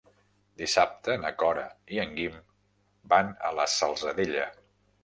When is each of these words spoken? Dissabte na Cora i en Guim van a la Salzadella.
Dissabte 0.61 1.17
na 1.25 1.31
Cora 1.43 1.67
i 1.97 2.01
en 2.05 2.17
Guim 2.17 2.41
van 3.15 3.31
a 3.51 3.57
la 3.61 3.71
Salzadella. 3.79 4.53